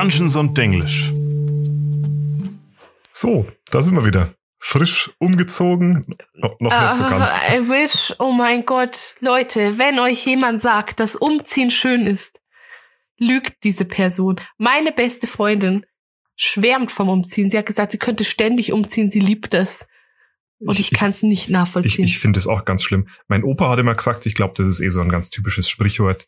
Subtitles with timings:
[0.00, 1.10] Dungeons und Denglisch.
[3.14, 4.28] So, da sind wir wieder.
[4.58, 6.04] Frisch umgezogen.
[6.34, 7.30] No, noch nicht so ganz.
[7.30, 12.40] Ah, I wish, oh mein Gott, Leute, wenn euch jemand sagt, dass Umziehen schön ist,
[13.18, 14.38] lügt diese Person.
[14.58, 15.86] Meine beste Freundin
[16.36, 17.48] schwärmt vom Umziehen.
[17.48, 19.88] Sie hat gesagt, sie könnte ständig umziehen, sie liebt es.
[20.58, 22.04] Und ich, Ich- kann es nicht Ich, nachvollziehen.
[22.04, 23.08] ich finde es auch ganz schlimm.
[23.28, 26.26] Mein Opa hat immer gesagt, ich glaube, das ist eh so ein ganz typisches Sprichwort.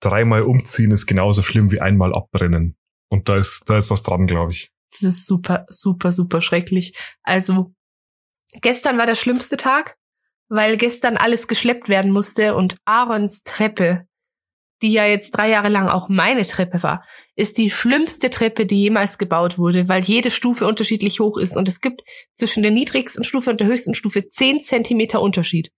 [0.00, 2.76] Dreimal umziehen ist genauso schlimm wie einmal abbrennen.
[3.12, 4.72] Und da ist, da ist was dran, glaube ich.
[4.90, 6.96] Das ist super, super, super schrecklich.
[7.22, 7.74] Also,
[8.62, 9.98] gestern war der schlimmste Tag,
[10.48, 14.06] weil gestern alles geschleppt werden musste und Aarons Treppe,
[14.80, 17.04] die ja jetzt drei Jahre lang auch meine Treppe war,
[17.36, 21.68] ist die schlimmste Treppe, die jemals gebaut wurde, weil jede Stufe unterschiedlich hoch ist und
[21.68, 22.00] es gibt
[22.34, 25.70] zwischen der niedrigsten Stufe und der höchsten Stufe zehn Zentimeter Unterschied.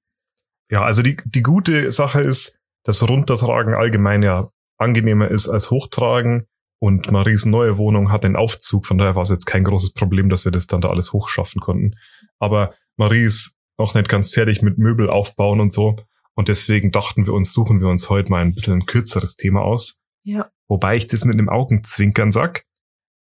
[0.71, 6.47] Ja, also die, die gute Sache ist, dass Runtertragen allgemein ja angenehmer ist als Hochtragen.
[6.85, 10.29] Und Maries neue Wohnung hat einen Aufzug, von daher war es jetzt kein großes Problem,
[10.29, 11.97] dass wir das dann da alles hochschaffen konnten.
[12.39, 15.97] Aber Marie ist auch nicht ganz fertig mit Möbel aufbauen und so.
[16.35, 19.63] Und deswegen dachten wir uns, suchen wir uns heute mal ein bisschen ein kürzeres Thema
[19.63, 19.99] aus.
[20.25, 20.51] Ja.
[20.69, 22.67] Wobei ich das mit einem Augenzwinkern sag,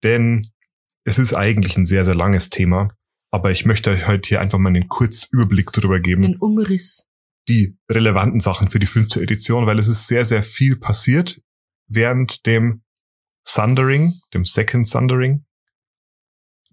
[0.05, 0.47] denn
[1.03, 2.93] es ist eigentlich ein sehr, sehr langes Thema.
[3.29, 7.09] Aber ich möchte euch heute hier einfach mal einen Kurzüberblick darüber geben Den Umriss.
[7.49, 11.41] die relevanten Sachen für die fünfte Edition, weil es ist sehr, sehr viel passiert
[11.89, 12.83] während dem
[13.47, 15.45] Sundering, dem Second Sundering.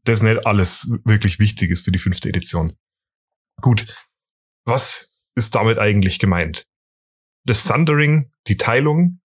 [0.05, 2.77] Das nicht alles wirklich wichtig ist für die fünfte Edition.
[3.61, 3.86] Gut,
[4.64, 6.67] was ist damit eigentlich gemeint?
[7.45, 9.20] Das Sundering, die Teilung,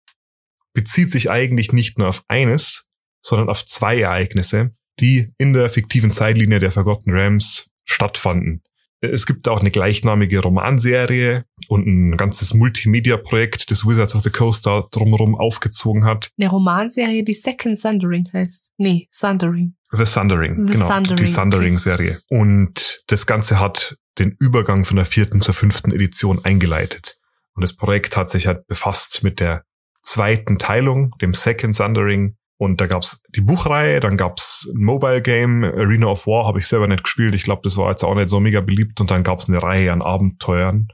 [0.72, 2.88] bezieht sich eigentlich nicht nur auf eines,
[3.22, 8.62] sondern auf zwei Ereignisse, die in der fiktiven Zeitlinie der Forgotten Rams stattfanden.
[9.00, 14.66] Es gibt auch eine gleichnamige Romanserie und ein ganzes Multimedia-Projekt, das Wizards of the Coast
[14.66, 16.30] da drumherum aufgezogen hat.
[16.38, 18.72] Eine Romanserie, die Second Sundering heißt.
[18.76, 19.74] Nee, Sundering.
[19.92, 22.20] The Sundering, The genau, Sundering, die Sundering-Serie.
[22.28, 27.18] Und das Ganze hat den Übergang von der vierten zur fünften Edition eingeleitet.
[27.54, 29.64] Und das Projekt hat sich halt befasst mit der
[30.02, 32.36] zweiten Teilung, dem Second Sundering.
[32.60, 36.66] Und da gab's die Buchreihe, dann gab's ein Mobile Game, Arena of War habe ich
[36.66, 37.34] selber nicht gespielt.
[37.34, 39.00] Ich glaube, das war jetzt auch nicht so mega beliebt.
[39.00, 40.88] Und dann gab's eine Reihe an Abenteuern,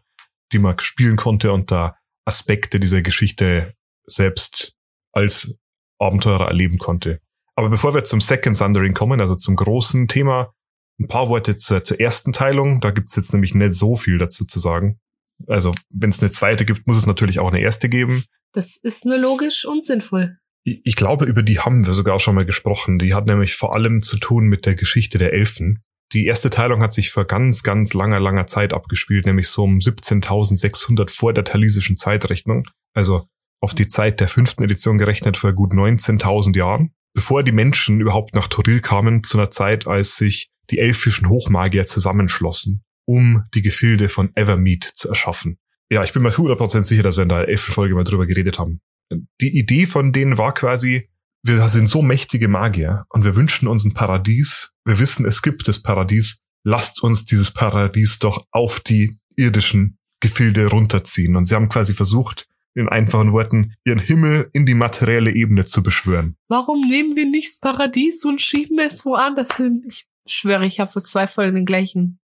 [0.52, 3.72] die man spielen konnte und da Aspekte dieser Geschichte
[4.06, 4.74] selbst
[5.10, 5.58] als
[5.98, 7.20] Abenteurer erleben konnte.
[7.56, 10.52] Aber bevor wir zum Second Sundering kommen, also zum großen Thema,
[11.00, 12.80] ein paar Worte zur, zur ersten Teilung.
[12.80, 15.00] Da gibt's jetzt nämlich nicht so viel dazu zu sagen.
[15.48, 18.22] Also, wenn es eine zweite gibt, muss es natürlich auch eine erste geben.
[18.52, 20.38] Das ist nur logisch und sinnvoll.
[20.68, 22.98] Ich glaube, über die haben wir sogar schon mal gesprochen.
[22.98, 25.84] Die hat nämlich vor allem zu tun mit der Geschichte der Elfen.
[26.12, 29.78] Die erste Teilung hat sich vor ganz, ganz langer, langer Zeit abgespielt, nämlich so um
[29.78, 32.68] 17.600 vor der talisischen Zeitrechnung.
[32.94, 33.28] Also
[33.60, 36.90] auf die Zeit der fünften Edition gerechnet vor gut 19.000 Jahren.
[37.14, 41.86] Bevor die Menschen überhaupt nach Toril kamen, zu einer Zeit, als sich die elfischen Hochmagier
[41.86, 45.58] zusammenschlossen, um die Gefilde von Evermead zu erschaffen.
[45.92, 48.26] Ja, ich bin mir zu 100% sicher, dass wir in der elften Folge mal drüber
[48.26, 48.80] geredet haben
[49.10, 51.08] die Idee von denen war quasi,
[51.42, 54.72] wir sind so mächtige Magier und wir wünschen uns ein Paradies.
[54.84, 56.38] Wir wissen, es gibt das Paradies.
[56.64, 61.36] Lasst uns dieses Paradies doch auf die irdischen Gefilde runterziehen.
[61.36, 65.82] Und sie haben quasi versucht, in einfachen Worten, ihren Himmel in die materielle Ebene zu
[65.82, 66.36] beschwören.
[66.48, 69.82] Warum nehmen wir nicht das Paradies und schieben es woanders hin?
[69.88, 72.18] Ich schwöre, ich habe vor zwei Folgen den gleichen,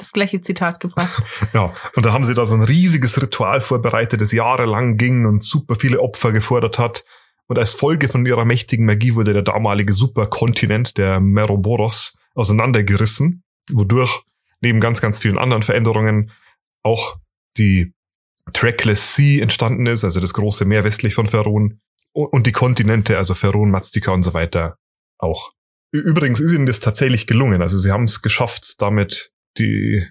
[0.00, 1.22] das gleiche Zitat gebracht.
[1.52, 5.42] Ja, und da haben sie da so ein riesiges Ritual vorbereitet, das jahrelang ging und
[5.42, 7.04] super viele Opfer gefordert hat.
[7.46, 14.22] Und als Folge von ihrer mächtigen Magie wurde der damalige Superkontinent, der Meroboros, auseinandergerissen, wodurch
[14.60, 16.30] neben ganz, ganz vielen anderen Veränderungen
[16.82, 17.18] auch
[17.56, 17.92] die
[18.52, 21.80] Trackless Sea entstanden ist, also das große Meer westlich von Ferun
[22.12, 24.76] und die Kontinente, also Ferun, Maztika und so weiter
[25.18, 25.52] auch.
[25.92, 30.04] Übrigens ist ihnen das tatsächlich gelungen, also sie haben es geschafft, damit die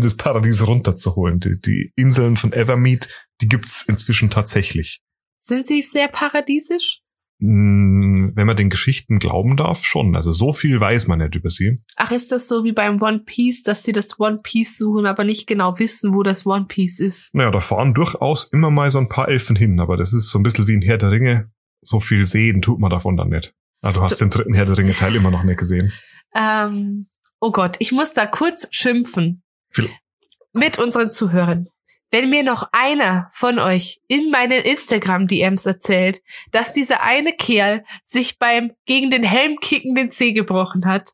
[0.00, 1.40] das Paradies runterzuholen.
[1.40, 3.08] Die, die Inseln von Evermead,
[3.40, 5.00] die gibt's inzwischen tatsächlich.
[5.38, 7.00] Sind sie sehr paradiesisch?
[7.40, 10.16] Hm, Wenn man den Geschichten glauben darf, schon.
[10.16, 11.76] Also so viel weiß man nicht über sie.
[11.96, 15.24] Ach, ist das so wie beim One Piece, dass sie das One Piece suchen, aber
[15.24, 17.34] nicht genau wissen, wo das One Piece ist?
[17.34, 20.38] Naja, da fahren durchaus immer mal so ein paar Elfen hin, aber das ist so
[20.38, 21.50] ein bisschen wie ein Herr der Ringe.
[21.82, 23.54] So viel sehen tut man davon dann nicht.
[23.82, 25.92] Ah, du hast den dritten Herr der Ringe Teil immer noch nicht gesehen.
[26.34, 27.06] Ähm,
[27.40, 29.42] oh Gott, ich muss da kurz schimpfen.
[30.52, 31.68] Mit unseren Zuhörern.
[32.10, 36.22] Wenn mir noch einer von euch in meinen Instagram-DMs erzählt,
[36.52, 41.10] dass dieser eine Kerl sich beim gegen den Helm kicken den Zeh gebrochen hat,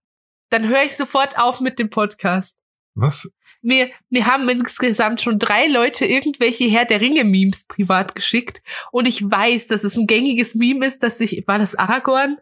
[0.50, 2.56] dann höre ich sofort auf mit dem Podcast.
[2.94, 3.28] Was?
[3.62, 8.60] Wir, wir haben insgesamt schon drei Leute irgendwelche Herr der Ringe-Memes privat geschickt.
[8.90, 12.38] Und ich weiß, dass es ein gängiges Meme ist, dass sich, war das Aragorn?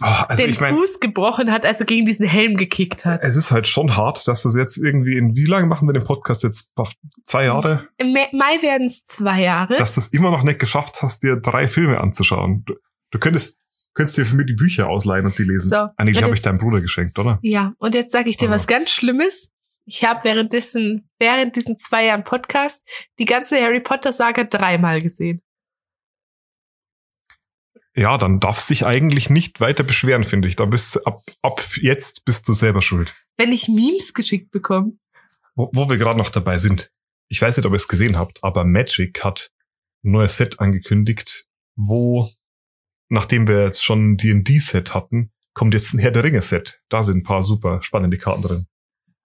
[0.00, 3.20] Oh, also den ich mein, Fuß gebrochen hat, als er gegen diesen Helm gekickt hat.
[3.22, 6.04] es ist halt schon hart, dass das jetzt irgendwie in wie lange machen wir den
[6.04, 6.70] Podcast jetzt?
[7.24, 7.88] Zwei Jahre?
[7.96, 9.76] Im Ma- Mai werden es zwei Jahre.
[9.76, 12.62] Dass du es immer noch nicht geschafft hast, dir drei Filme anzuschauen.
[12.66, 12.74] Du,
[13.10, 13.56] du könntest,
[13.94, 15.70] könntest dir für mich die Bücher ausleihen und die lesen.
[15.70, 17.38] So, ah, nee, die habe ich deinem Bruder geschenkt, oder?
[17.42, 18.52] Ja, und jetzt sage ich dir Ah.
[18.52, 19.50] was ganz Schlimmes.
[19.84, 22.86] Ich habe währenddessen, während diesen zwei Jahren Podcast
[23.18, 25.42] die ganze Harry Potter Saga dreimal gesehen.
[27.98, 30.54] Ja, dann darfst dich eigentlich nicht weiter beschweren, finde ich.
[30.56, 33.12] Da bist du- ab, ab jetzt bist du selber schuld.
[33.36, 34.92] Wenn ich Memes geschickt bekomme.
[35.56, 36.92] Wo, wo wir gerade noch dabei sind.
[37.28, 39.50] Ich weiß nicht, ob ihr es gesehen habt, aber Magic hat
[40.04, 41.46] ein neues Set angekündigt,
[41.76, 42.30] wo,
[43.08, 46.80] nachdem wir jetzt schon ein D&D-Set hatten, kommt jetzt ein Herr der Ringe-Set.
[46.88, 48.66] Da sind ein paar super spannende Karten drin.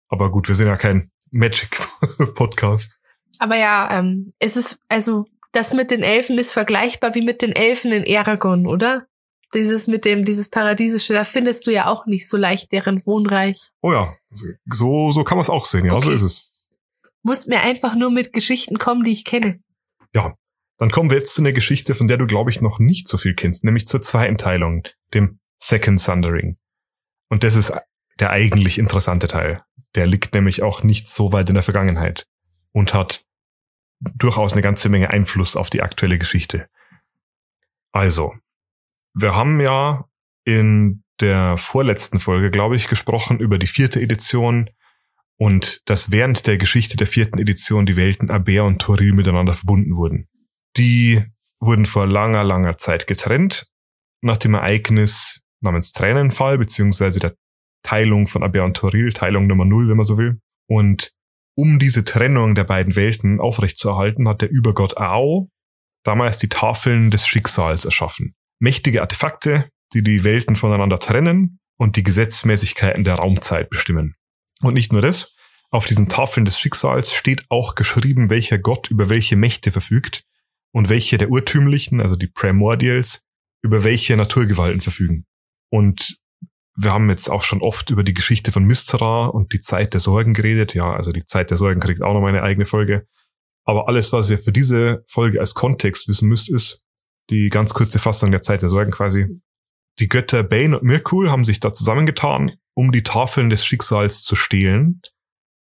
[0.09, 2.99] Aber gut, wir sind ja kein Magic-Podcast.
[3.39, 7.53] Aber ja, ähm, es ist, also, das mit den Elfen ist vergleichbar wie mit den
[7.55, 9.07] Elfen in Aragon, oder?
[9.53, 13.69] Dieses mit dem, dieses Paradiesische, da findest du ja auch nicht so leicht deren Wohnreich.
[13.81, 14.15] Oh ja,
[14.65, 15.85] so, so kann man es auch sehen.
[15.85, 16.15] Ja, so Okay.
[16.15, 16.53] ist es.
[17.21, 19.59] Musst mir einfach nur mit Geschichten kommen, die ich kenne.
[20.79, 23.17] Dann kommen wir jetzt zu einer Geschichte, von der du, glaube ich, noch nicht so
[23.17, 24.83] viel kennst, nämlich zur zweiten Teilung,
[25.13, 26.57] dem Second Sundering.
[27.29, 27.71] Und das ist
[28.19, 29.63] der eigentlich interessante Teil.
[29.95, 32.25] Der liegt nämlich auch nicht so weit in der Vergangenheit
[32.71, 33.23] und hat
[34.15, 36.67] durchaus eine ganze Menge Einfluss auf die aktuelle Geschichte.
[37.91, 38.33] Also,
[39.13, 40.05] wir haben ja
[40.45, 44.69] in der vorletzten Folge, glaube ich, gesprochen über die vierte Edition
[45.37, 49.95] und dass während der Geschichte der vierten Edition die Welten Aber und Toril miteinander verbunden
[49.95, 50.27] wurden.
[50.77, 51.23] Die
[51.59, 53.67] wurden vor langer, langer Zeit getrennt,
[54.21, 57.35] nach dem Ereignis namens Tränenfall, beziehungsweise der
[57.83, 60.39] Teilung von Aber und Toril, Teilung Nummer Null, wenn man so will.
[60.67, 61.11] Und
[61.55, 65.49] um diese Trennung der beiden Welten aufrechtzuerhalten, hat der Übergott Ao
[66.03, 68.35] damals die Tafeln des Schicksals erschaffen.
[68.59, 74.15] Mächtige Artefakte, die die Welten voneinander trennen und die Gesetzmäßigkeiten der Raumzeit bestimmen.
[74.61, 75.35] Und nicht nur das,
[75.69, 80.23] auf diesen Tafeln des Schicksals steht auch geschrieben, welcher Gott über welche Mächte verfügt
[80.71, 83.25] und welche der urtümlichen, also die Primordials,
[83.63, 85.25] über welche Naturgewalten verfügen.
[85.69, 86.17] Und
[86.75, 89.99] wir haben jetzt auch schon oft über die Geschichte von Mistara und die Zeit der
[89.99, 90.73] Sorgen geredet.
[90.73, 93.07] Ja, also die Zeit der Sorgen kriegt auch noch mal eine eigene Folge.
[93.63, 96.83] Aber alles, was ihr für diese Folge als Kontext wissen müsst, ist
[97.29, 99.27] die ganz kurze Fassung der Zeit der Sorgen quasi.
[99.99, 104.35] Die Götter Bane und Mirkul haben sich da zusammengetan, um die Tafeln des Schicksals zu
[104.35, 105.01] stehlen,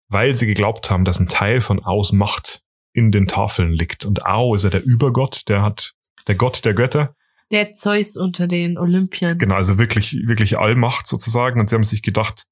[0.08, 2.62] weil sie geglaubt haben, dass ein Teil von Aos Macht
[2.92, 4.04] in den Tafeln liegt.
[4.04, 5.94] Und Ao ist ja der Übergott, der hat,
[6.26, 7.14] der Gott der Götter.
[7.50, 9.38] Der Zeus unter den Olympiern.
[9.38, 11.60] Genau, also wirklich, wirklich Allmacht sozusagen.
[11.60, 12.44] Und sie haben sich gedacht,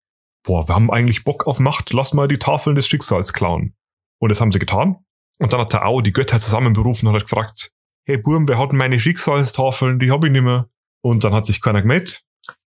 [0.42, 3.74] boah, wir haben eigentlich Bock auf Macht, lass mal die Tafeln des Schicksals klauen.
[4.18, 4.96] Und das haben sie getan.
[5.38, 7.70] Und dann hat der Au die Götter zusammenberufen und hat gefragt,
[8.06, 9.98] hey Burm, wer hat meine Schicksalstafeln?
[9.98, 10.68] Die hab ich nicht mehr.
[11.00, 12.24] Und dann hat sich keiner gemeldet.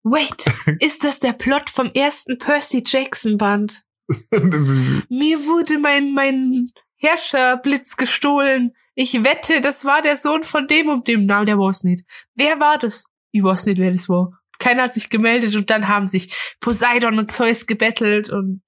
[0.05, 0.47] Wait,
[0.81, 3.83] ist das der Plot vom ersten Percy Jackson Band?
[4.31, 8.73] Mir wurde mein, mein Herrscherblitz gestohlen.
[8.95, 11.27] Ich wette, das war der Sohn von dem und dem.
[11.27, 12.05] Nein, der war es nicht.
[12.35, 13.07] Wer war das?
[13.31, 14.39] Ich weiß nicht, wer das war.
[14.59, 18.63] Keiner hat sich gemeldet und dann haben sich Poseidon und Zeus gebettelt und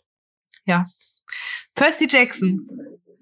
[0.67, 0.87] ja.
[1.75, 2.67] Percy Jackson.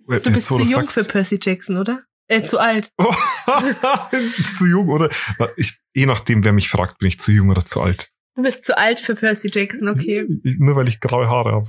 [0.06, 2.04] Du bist zu jung für Percy Jackson, oder?
[2.28, 2.90] Äh, zu alt.
[4.56, 5.10] zu jung, oder?
[5.56, 8.10] Ich, je nachdem, wer mich fragt, bin ich zu jung oder zu alt.
[8.34, 10.26] Du bist zu alt für Percy Jackson, okay.
[10.42, 11.68] Nur weil ich graue Haare habe.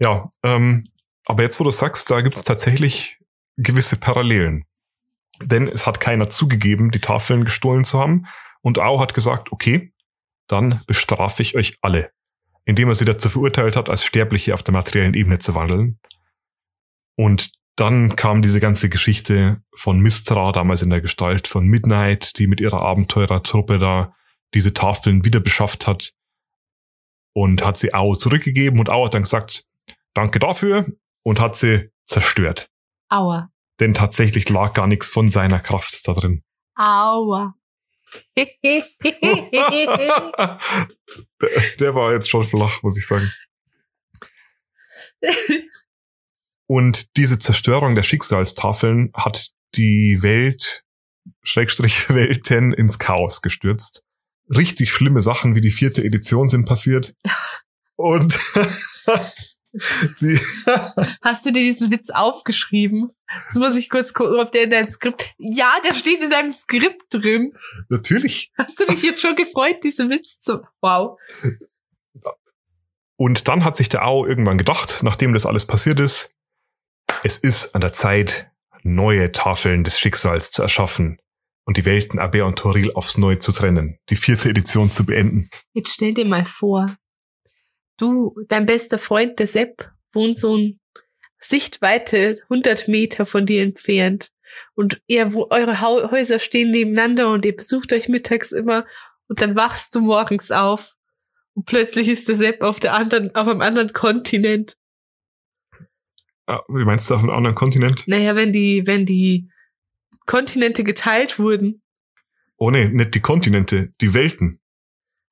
[0.00, 0.84] Ja, ähm,
[1.26, 3.18] aber jetzt, wo du sagst, da gibt es tatsächlich
[3.56, 4.64] gewisse Parallelen.
[5.40, 8.26] Denn es hat keiner zugegeben, die Tafeln gestohlen zu haben.
[8.60, 9.92] Und Ao hat gesagt, okay,
[10.46, 12.10] dann bestrafe ich euch alle.
[12.64, 15.98] Indem er sie dazu verurteilt hat, als Sterbliche auf der materiellen Ebene zu wandeln.
[17.16, 22.46] Und dann kam diese ganze Geschichte von Mistra, damals in der Gestalt von Midnight, die
[22.46, 24.14] mit ihrer Abenteurertruppe da
[24.54, 26.12] diese Tafeln wieder beschafft hat
[27.32, 29.64] und hat sie Ao zurückgegeben und Ao hat dann gesagt,
[30.14, 30.86] danke dafür
[31.22, 32.68] und hat sie zerstört.
[33.12, 33.52] Aua.
[33.78, 36.42] Denn tatsächlich lag gar nichts von seiner Kraft da drin.
[36.74, 37.54] Aua.
[38.36, 38.86] der,
[41.94, 43.30] war jetzt schon flach, muss ich sagen.
[46.66, 50.84] Und diese Zerstörung der Schicksalstafeln hat die Welt,
[51.42, 54.04] Schrägstrich Welten, ins Chaos gestürzt.
[54.48, 57.14] Richtig schlimme Sachen wie die vierte Edition sind passiert.
[57.96, 58.38] Und
[61.22, 63.10] Hast du dir diesen Witz aufgeschrieben?
[63.46, 65.34] Jetzt muss ich kurz gucken, ob der in deinem Skript.
[65.38, 67.54] Ja, der steht in deinem Skript drin.
[67.88, 68.52] natürlich.
[68.58, 70.62] Hast du dich jetzt schon gefreut, diesen Witz zu.
[70.80, 71.18] Wow.
[73.16, 76.34] Und dann hat sich der Ao irgendwann gedacht, nachdem das alles passiert ist,
[77.22, 78.50] es ist an der Zeit,
[78.82, 81.18] neue Tafeln des Schicksals zu erschaffen
[81.64, 85.48] und die Welten Aber und Toril aufs Neue zu trennen, die vierte Edition zu beenden.
[85.72, 86.96] Jetzt stell dir mal vor,
[88.02, 90.80] du, dein bester Freund, der Sepp, wohnt so ein
[91.38, 94.28] Sichtweite 100 Meter von dir entfernt
[94.74, 98.86] und ihr, wo eure Häuser stehen nebeneinander und ihr besucht euch mittags immer
[99.28, 100.94] und dann wachst du morgens auf
[101.54, 104.76] und plötzlich ist der Sepp auf der anderen, auf einem anderen Kontinent.
[106.46, 108.06] Ah, wie meinst du auf einem anderen Kontinent?
[108.06, 109.48] Naja, wenn die, wenn die
[110.26, 111.82] Kontinente geteilt wurden.
[112.56, 114.60] Oh nee, nicht die Kontinente, die Welten.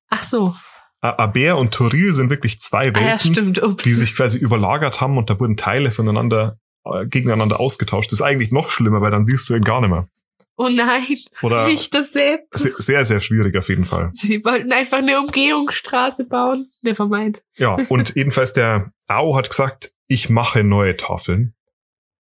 [0.08, 0.54] Ach so.
[1.00, 5.30] Aber und Toril sind wirklich zwei Welten, ah, ja, die sich quasi überlagert haben und
[5.30, 8.12] da wurden Teile voneinander äh, gegeneinander ausgetauscht.
[8.12, 10.08] Das ist eigentlich noch schlimmer, weil dann siehst du ihn gar nicht mehr.
[10.56, 11.06] Oh nein,
[11.40, 12.42] Oder nicht das Sepp.
[12.52, 14.10] Sehr, sehr schwierig auf jeden Fall.
[14.12, 16.70] Sie wollten einfach eine Umgehungsstraße bauen.
[16.82, 17.42] Nevermind.
[17.56, 21.54] Ja, und jedenfalls der Ao hat gesagt, ich mache neue Tafeln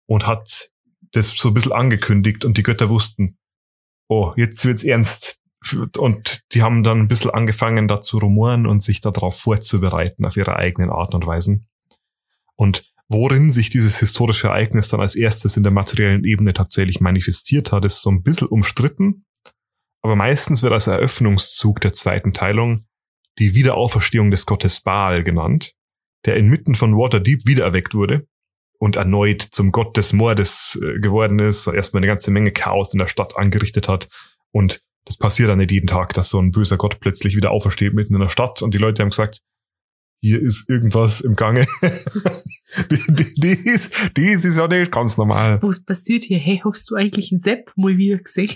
[0.06, 0.70] und hat
[1.14, 3.40] das so ein bisschen angekündigt und die Götter wussten,
[4.08, 5.41] oh, jetzt wird's ernst.
[5.98, 10.36] Und die haben dann ein bisschen angefangen, da zu rumoren und sich darauf vorzubereiten, auf
[10.36, 11.68] ihre eigenen Art und Weisen.
[12.56, 17.72] Und worin sich dieses historische Ereignis dann als erstes in der materiellen Ebene tatsächlich manifestiert
[17.72, 19.26] hat, ist so ein bisschen umstritten.
[20.02, 22.84] Aber meistens wird als Eröffnungszug der zweiten Teilung
[23.38, 25.74] die Wiederauferstehung des Gottes Baal genannt,
[26.26, 28.28] der inmitten von Waterdeep wiedererweckt wurde
[28.80, 33.00] und erneut zum Gott des Mordes äh, geworden ist, erstmal eine ganze Menge Chaos in
[33.00, 34.10] der Stadt angerichtet hat.
[34.52, 37.94] Und das passiert dann nicht jeden Tag, dass so ein böser Gott plötzlich wieder aufersteht
[37.94, 39.42] mitten in der Stadt und die Leute haben gesagt,
[40.24, 41.66] hier ist irgendwas im Gange.
[42.92, 45.62] die, die, die, ist, ja nicht ganz normal.
[45.62, 46.38] Wo ist passiert hier?
[46.38, 48.56] Hey, hast du eigentlich einen Sepp mal wieder gesehen?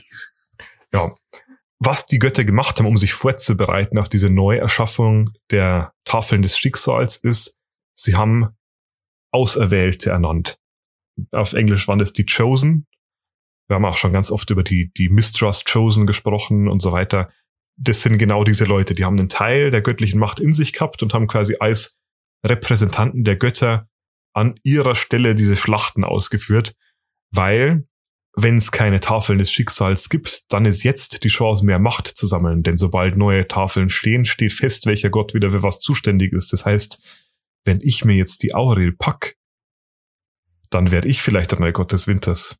[0.93, 1.13] Ja.
[1.79, 7.17] Was die Götter gemacht haben, um sich vorzubereiten auf diese Neuerschaffung der Tafeln des Schicksals,
[7.17, 7.57] ist,
[7.95, 8.49] sie haben
[9.31, 10.57] Auserwählte ernannt.
[11.31, 12.85] Auf Englisch waren das die Chosen.
[13.67, 17.29] Wir haben auch schon ganz oft über die, die Mistrust Chosen gesprochen und so weiter.
[17.77, 21.03] Das sind genau diese Leute, die haben einen Teil der göttlichen Macht in sich gehabt
[21.03, 21.97] und haben quasi als
[22.45, 23.89] Repräsentanten der Götter
[24.33, 26.75] an ihrer Stelle diese Schlachten ausgeführt,
[27.31, 27.87] weil
[28.37, 32.27] wenn es keine Tafeln des Schicksals gibt, dann ist jetzt die Chance, mehr Macht zu
[32.27, 32.63] sammeln.
[32.63, 36.51] Denn sobald neue Tafeln stehen, steht fest, welcher Gott wieder für was zuständig ist.
[36.51, 37.01] Das heißt,
[37.63, 39.37] wenn ich mir jetzt die Aurel pack,
[40.69, 42.57] dann werde ich vielleicht der neue Gott des Winters.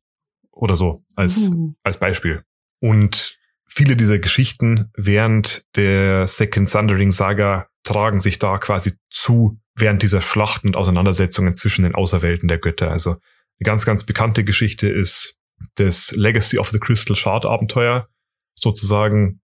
[0.56, 1.74] Oder so, als, uh.
[1.82, 2.42] als Beispiel.
[2.80, 10.02] Und viele dieser Geschichten während der Second Thundering Saga tragen sich da quasi zu während
[10.02, 12.90] dieser Schlachten und Auseinandersetzungen zwischen den Auserwählten der Götter.
[12.90, 15.38] Also eine ganz, ganz bekannte Geschichte ist
[15.74, 18.08] das Legacy of the Crystal Shard Abenteuer,
[18.54, 19.40] sozusagen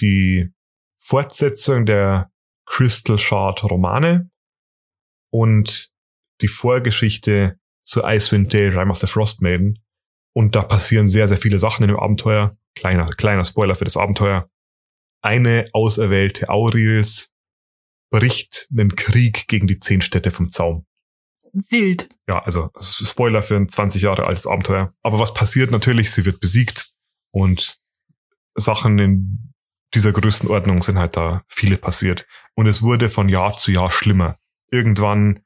[0.00, 0.50] die
[0.98, 2.30] Fortsetzung der
[2.64, 4.30] Crystal Shard Romane,
[5.30, 5.90] und
[6.40, 9.78] die Vorgeschichte zu Icewind Dale, Rime of the Frost Maiden.
[10.36, 12.58] Und da passieren sehr, sehr viele Sachen in dem Abenteuer.
[12.74, 14.50] Kleiner, kleiner Spoiler für das Abenteuer.
[15.22, 17.32] Eine auserwählte Aurils
[18.10, 20.84] bricht einen Krieg gegen die zehn Städte vom Zaum.
[21.54, 22.10] Wild.
[22.28, 24.92] Ja, also Spoiler für ein 20 Jahre altes Abenteuer.
[25.02, 26.10] Aber was passiert natürlich?
[26.10, 26.92] Sie wird besiegt
[27.32, 27.80] und
[28.54, 29.54] Sachen in
[29.94, 32.26] dieser Größenordnung sind halt da viele passiert.
[32.54, 34.38] Und es wurde von Jahr zu Jahr schlimmer
[34.70, 35.40] irgendwann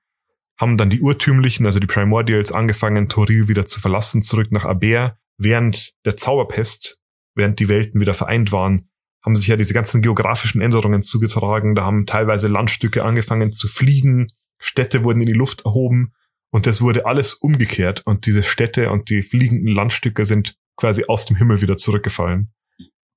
[0.61, 5.17] haben dann die Urtümlichen, also die Primordials, angefangen, Toril wieder zu verlassen, zurück nach Aber.
[5.39, 7.01] Während der Zauberpest,
[7.35, 8.91] während die Welten wieder vereint waren,
[9.25, 11.75] haben sich ja diese ganzen geografischen Änderungen zugetragen.
[11.75, 16.13] Da haben teilweise Landstücke angefangen zu fliegen, Städte wurden in die Luft erhoben
[16.51, 21.25] und das wurde alles umgekehrt und diese Städte und die fliegenden Landstücke sind quasi aus
[21.25, 22.53] dem Himmel wieder zurückgefallen.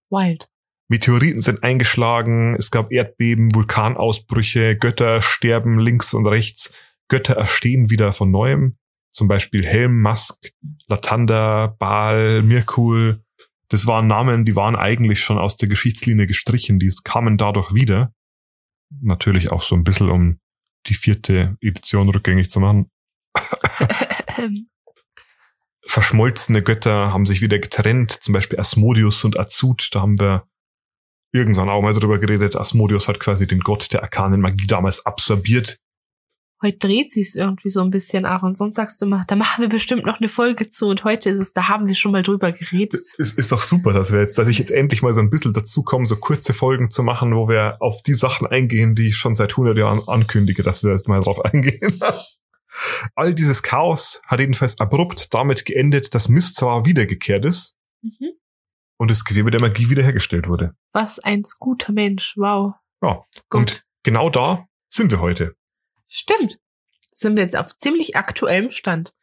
[0.09, 0.49] Wild.
[0.87, 6.73] Meteoriten sind eingeschlagen, es gab Erdbeben, Vulkanausbrüche, Götter sterben links und rechts,
[7.07, 8.77] Götter erstehen wieder von neuem.
[9.11, 10.51] Zum Beispiel Helm, Mask,
[10.87, 13.23] Latanda, Baal, Mirkul.
[13.69, 18.13] Das waren Namen, die waren eigentlich schon aus der Geschichtslinie gestrichen, die kamen dadurch wieder.
[19.01, 20.39] Natürlich auch so ein bisschen, um
[20.87, 22.89] die vierte Edition rückgängig zu machen.
[25.85, 29.89] Verschmolzene Götter haben sich wieder getrennt, zum Beispiel Asmodius und Azut.
[29.91, 30.47] Da haben wir
[31.31, 32.55] irgendwann auch mal drüber geredet.
[32.55, 35.79] Asmodius hat quasi den Gott der arkanen Magie damals absorbiert.
[36.63, 39.61] Heute dreht sich's irgendwie so ein bisschen auch und sonst sagst du mal, da machen
[39.61, 42.23] wir bestimmt noch eine Folge zu und heute ist es, da haben wir schon mal
[42.23, 43.01] drüber geredet.
[43.17, 45.53] Es ist doch super, dass wir jetzt, dass ich jetzt endlich mal so ein bisschen
[45.53, 49.17] dazu komme, so kurze Folgen zu machen, wo wir auf die Sachen eingehen, die ich
[49.17, 51.99] schon seit 100 Jahren ankündige, dass wir jetzt mal drauf eingehen.
[53.15, 57.75] All dieses Chaos hat jedenfalls abrupt damit geendet, dass Mistral wiedergekehrt ist.
[58.01, 58.31] Mhm
[59.03, 60.75] und das Gewebe der Magie wiederhergestellt wurde.
[60.93, 62.73] Was ein guter Mensch, wow.
[63.01, 63.59] Ja, Gut.
[63.59, 65.55] und genau da sind wir heute.
[66.13, 66.59] Stimmt.
[67.11, 69.15] Sind wir jetzt auf ziemlich aktuellem Stand.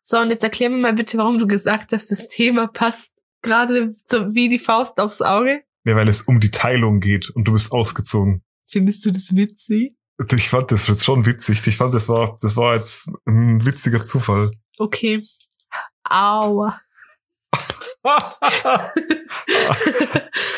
[0.00, 3.12] So, und jetzt erklär mir mal bitte, warum du gesagt hast, das Thema passt
[3.42, 5.62] gerade so wie die Faust aufs Auge.
[5.84, 8.42] Nee, weil es um die Teilung geht und du bist ausgezogen.
[8.64, 9.94] Findest du das witzig?
[10.34, 11.66] Ich fand das jetzt schon witzig.
[11.66, 14.52] Ich fand, das war, das war jetzt ein witziger Zufall.
[14.78, 15.22] Okay.
[16.04, 16.80] Aua.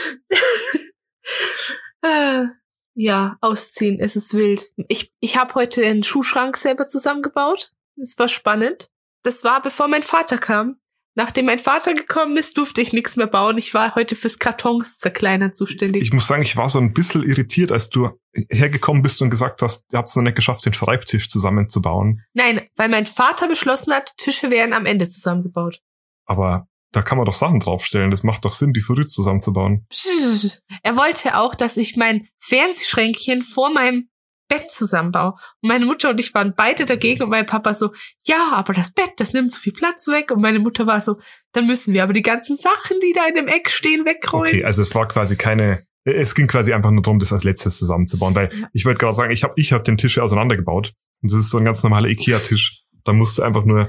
[3.00, 4.73] ja, ausziehen, es ist wild.
[4.88, 7.73] Ich, ich habe heute einen Schuhschrank selber zusammengebaut.
[7.97, 8.90] Es war spannend.
[9.23, 10.76] Das war, bevor mein Vater kam.
[11.14, 13.57] Nachdem mein Vater gekommen ist, durfte ich nichts mehr bauen.
[13.57, 16.02] Ich war heute fürs Kartons zerkleinern zuständig.
[16.02, 18.11] Ich muss sagen, ich war so ein bisschen irritiert, als du
[18.50, 22.23] hergekommen bist und gesagt hast, ihr habt es noch nicht geschafft, den Schreibtisch zusammenzubauen.
[22.35, 25.80] Nein, weil mein Vater beschlossen hat, Tische werden am Ende zusammengebaut.
[26.26, 28.11] Aber da kann man doch Sachen draufstellen.
[28.11, 29.87] Das macht doch Sinn, die früh zusammenzubauen.
[30.82, 34.09] Er wollte auch, dass ich mein Fernsehschränkchen vor meinem
[34.49, 35.35] Bett zusammenbaue.
[35.62, 37.92] Und meine Mutter und ich waren beide dagegen und mein Papa so,
[38.25, 40.30] ja, aber das Bett, das nimmt so viel Platz weg.
[40.32, 41.18] Und meine Mutter war so,
[41.52, 44.49] dann müssen wir aber die ganzen Sachen, die da in dem Eck stehen, wegräumen.
[44.49, 47.78] Okay, also es war quasi keine, es ging quasi einfach nur darum, das als letztes
[47.78, 48.68] zusammenzubauen, weil ja.
[48.73, 50.92] ich wollte gerade sagen, ich habe ich hab den Tisch auseinandergebaut.
[51.23, 52.82] Und das ist so ein ganz normaler Ikea-Tisch.
[53.04, 53.88] Da musst du einfach nur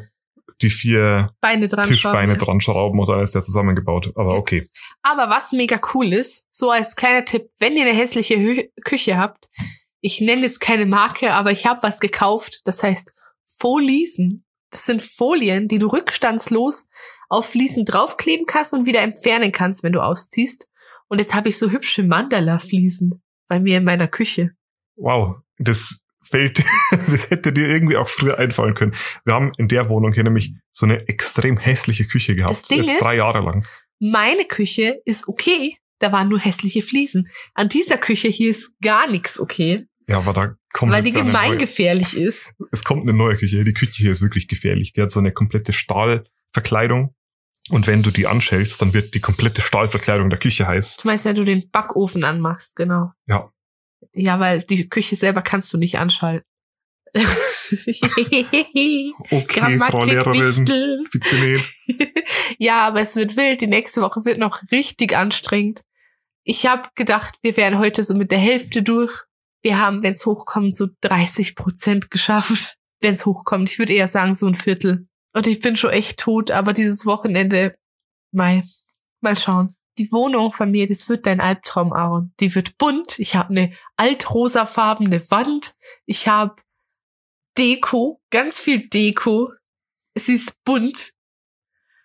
[0.61, 4.11] die vier Beine dran Tischbeine schrauben, dran schrauben und dann ist der zusammengebaut.
[4.15, 4.67] Aber okay.
[5.01, 9.17] Aber was mega cool ist, so als kleiner Tipp, wenn ihr eine hässliche Hü Küche
[9.17, 9.47] habt,
[10.01, 13.13] ich nenne jetzt keine Marke, aber ich habe was gekauft, das heißt
[13.45, 14.45] Foliesen.
[14.71, 16.87] Das sind Folien, die du rückstandslos
[17.27, 20.67] auf Fliesen draufkleben kannst und wieder entfernen kannst, wenn du ausziehst.
[21.09, 24.51] Und jetzt habe ich so hübsche Mandala-Fliesen bei mir in meiner Küche.
[24.95, 26.00] Wow, das
[26.31, 26.63] fällt,
[27.07, 28.95] das hätte dir irgendwie auch früher einfallen können.
[29.25, 32.51] Wir haben in der Wohnung hier nämlich so eine extrem hässliche Küche gehabt.
[32.51, 33.65] Das Ding jetzt ist, drei Jahre lang.
[33.99, 35.77] Meine Küche ist okay.
[35.99, 37.29] Da waren nur hässliche Fliesen.
[37.53, 39.85] An dieser Küche hier ist gar nichts okay.
[40.07, 42.53] Ja, aber da kommt Weil die gemeingefährlich ist.
[42.71, 43.63] Es kommt eine neue Küche.
[43.63, 44.93] Die Küche hier ist wirklich gefährlich.
[44.93, 47.13] Die hat so eine komplette Stahlverkleidung.
[47.69, 50.97] Und wenn du die anschältst, dann wird die komplette Stahlverkleidung der Küche heiß.
[50.97, 53.11] Du meinst, wenn du den Backofen anmachst, genau.
[53.27, 53.51] Ja.
[54.13, 56.45] Ja, weil die Küche selber kannst du nicht anschalten.
[59.31, 60.65] okay, Frau Lehrerin,
[61.11, 61.73] bitte nicht.
[62.57, 63.61] ja, aber es wird wild.
[63.61, 65.81] Die nächste Woche wird noch richtig anstrengend.
[66.43, 69.23] Ich habe gedacht, wir wären heute so mit der Hälfte durch.
[69.61, 72.77] Wir haben, wenn es hochkommt, so 30 Prozent geschafft.
[73.01, 73.69] Wenn es hochkommt.
[73.69, 75.07] Ich würde eher sagen, so ein Viertel.
[75.33, 77.75] Und ich bin schon echt tot, aber dieses Wochenende,
[78.31, 78.63] mal,
[79.21, 82.33] mal schauen die Wohnung von mir, das wird dein Albtraum, Aaron.
[82.39, 83.19] Die wird bunt.
[83.19, 85.73] Ich habe eine altrosafarbene Wand.
[86.05, 86.55] Ich habe
[87.57, 89.51] Deko, ganz viel Deko.
[90.15, 91.13] Sie ist bunt.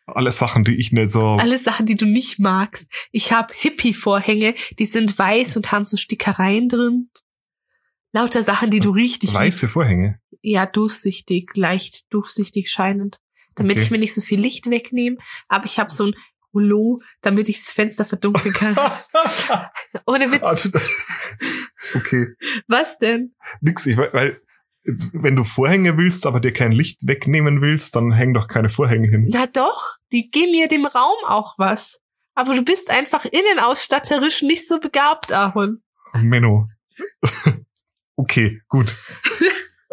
[0.07, 1.21] Alle Sachen, die ich nicht so.
[1.21, 2.89] Alle Sachen, die du nicht magst.
[3.11, 7.11] Ich habe Hippie-Vorhänge, die sind weiß und haben so Stickereien drin.
[8.13, 9.73] Lauter Sachen, die du richtig Weiße liebst.
[9.73, 10.21] Vorhänge?
[10.43, 13.21] Ja, durchsichtig, leicht durchsichtig scheinend.
[13.57, 13.83] Damit okay.
[13.83, 15.17] ich mir nicht so viel Licht wegnehme.
[15.49, 16.15] Aber ich habe so ein
[16.57, 18.77] Rouleau, damit ich das Fenster verdunkeln kann.
[20.07, 20.43] Ohne Witz.
[20.43, 20.71] Also,
[21.95, 22.29] okay.
[22.67, 23.35] Was denn?
[23.61, 24.41] Nix, ich, weil,
[25.13, 29.09] wenn du Vorhänge willst, aber dir kein Licht wegnehmen willst, dann häng doch keine Vorhänge
[29.09, 29.29] hin.
[29.31, 32.01] Na doch, die geben mir dem Raum auch was.
[32.35, 35.83] Aber du bist einfach innenausstatterisch nicht so begabt, Ahon.
[36.15, 36.69] Menno.
[38.17, 38.95] okay, gut.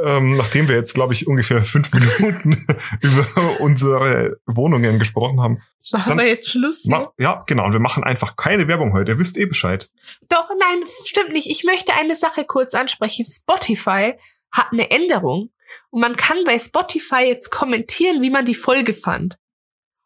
[0.03, 2.65] Ähm, nachdem wir jetzt, glaube ich, ungefähr fünf Minuten
[3.01, 3.25] über
[3.59, 5.61] unsere Wohnungen gesprochen haben.
[5.91, 6.85] Machen dann, wir jetzt Schluss?
[6.85, 7.65] Ma ja, genau.
[7.65, 9.13] Und wir machen einfach keine Werbung heute.
[9.13, 9.89] Ihr wisst eh Bescheid.
[10.29, 11.49] Doch, nein, stimmt nicht.
[11.49, 13.25] Ich möchte eine Sache kurz ansprechen.
[13.27, 14.13] Spotify
[14.51, 15.51] hat eine Änderung.
[15.89, 19.37] Und man kann bei Spotify jetzt kommentieren, wie man die Folge fand.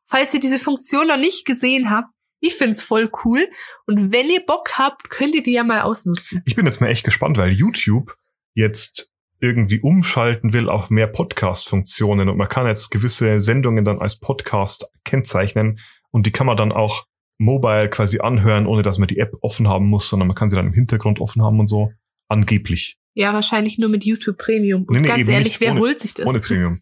[0.05, 3.49] Falls ihr diese Funktion noch nicht gesehen habt, ich find's voll cool.
[3.86, 6.43] Und wenn ihr Bock habt, könnt ihr die ja mal ausnutzen.
[6.45, 8.15] Ich bin jetzt mal echt gespannt, weil YouTube
[8.53, 14.17] jetzt irgendwie umschalten will auf mehr Podcast-Funktionen und man kann jetzt gewisse Sendungen dann als
[14.17, 15.80] Podcast kennzeichnen
[16.12, 17.06] und die kann man dann auch
[17.38, 20.56] mobile quasi anhören, ohne dass man die App offen haben muss, sondern man kann sie
[20.56, 21.91] dann im Hintergrund offen haben und so.
[22.28, 22.97] Angeblich.
[23.13, 24.84] Ja, wahrscheinlich nur mit YouTube Premium.
[24.84, 26.26] Und nee, nee, ganz ehrlich, wer ohne, holt sich das?
[26.26, 26.82] Ohne Premium.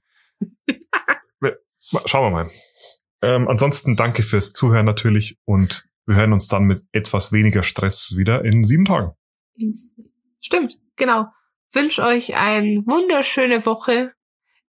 [2.06, 2.50] Schauen wir mal.
[3.22, 8.16] Ähm, ansonsten danke fürs Zuhören natürlich und wir hören uns dann mit etwas weniger Stress
[8.16, 9.12] wieder in sieben Tagen.
[10.40, 11.28] Stimmt, genau
[11.76, 14.14] wünsche euch eine wunderschöne Woche.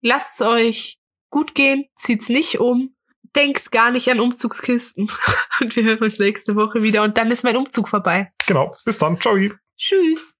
[0.00, 0.98] Lasst es euch
[1.30, 2.94] gut gehen, zieht's nicht um,
[3.34, 5.10] denkt gar nicht an Umzugskisten.
[5.60, 8.32] Und wir hören uns nächste Woche wieder und dann ist mein Umzug vorbei.
[8.46, 8.74] Genau.
[8.84, 9.20] Bis dann.
[9.20, 9.36] Ciao.
[9.76, 10.36] Tschüss.